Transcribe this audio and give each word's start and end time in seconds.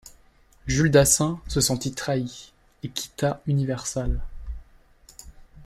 Jules 0.65 0.89
Dassin 0.89 1.39
se 1.47 1.61
sentit 1.61 1.93
trahi 1.93 2.51
et 2.81 2.89
quitta 2.89 3.39
Universal. 3.45 4.19